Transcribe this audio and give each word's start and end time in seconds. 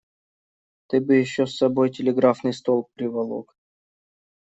Ты 0.87 0.99
бы 1.01 1.13
еще 1.17 1.45
с 1.45 1.57
собой 1.57 1.91
телеграфный 1.91 2.53
столб 2.55 2.89
приволок. 2.95 3.55